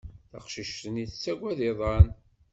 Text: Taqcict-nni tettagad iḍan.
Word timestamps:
Taqcict-nni 0.29 1.05
tettagad 1.09 1.59
iḍan. 1.69 2.07